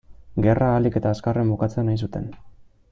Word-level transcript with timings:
Gerra 0.45 0.69
ahalik 0.69 0.97
eta 1.01 1.13
azkarren 1.17 1.53
bukatzea 1.55 1.87
nahi 1.91 2.05
zuten. 2.07 2.31